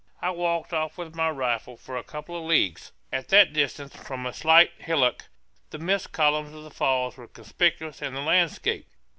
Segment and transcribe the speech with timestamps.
[0.19, 4.25] I walked off with my rifle for a couple of leagues; at that distance, from
[4.25, 5.25] a slight hillock,
[5.69, 8.87] the mist columns of the falls were conspicuous in the landscape.